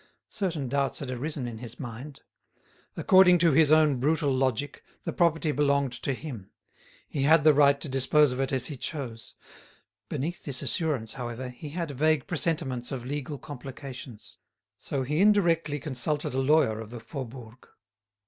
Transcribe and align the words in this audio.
Certain 0.29 0.67
doubts 0.67 0.97
had 0.97 1.11
arisen 1.11 1.47
in 1.47 1.59
his 1.59 1.79
mind. 1.79 2.21
According 2.97 3.37
to 3.37 3.51
his 3.51 3.71
own 3.71 3.99
brutal 3.99 4.33
logic, 4.33 4.83
the 5.03 5.13
property 5.13 5.51
belonged 5.51 5.91
to 5.91 6.13
him; 6.13 6.49
he 7.07 7.21
had 7.21 7.43
the 7.43 7.53
right 7.53 7.79
to 7.79 7.87
dispose 7.87 8.31
of 8.31 8.39
it 8.39 8.51
as 8.51 8.65
he 8.65 8.77
chose. 8.77 9.35
Beneath 10.09 10.43
this 10.43 10.63
assurance, 10.63 11.13
however, 11.13 11.49
he 11.49 11.69
had 11.69 11.91
vague 11.91 12.25
presentiments 12.25 12.91
of 12.91 13.05
legal 13.05 13.37
complications. 13.37 14.39
So 14.75 15.03
he 15.03 15.21
indirectly 15.21 15.79
consulted 15.79 16.33
a 16.33 16.39
lawyer 16.39 16.79
of 16.79 16.89
the 16.89 16.99
Faubourg. 16.99 17.67